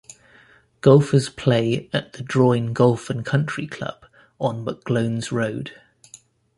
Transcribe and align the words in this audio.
Golfers 0.81 1.29
play 1.29 1.87
at 1.93 2.13
the 2.13 2.23
Drouin 2.23 2.73
Golf 2.73 3.11
and 3.11 3.23
Country 3.23 3.67
Club 3.67 4.07
on 4.39 4.65
Mcglones 4.65 5.31
Road. 5.31 5.79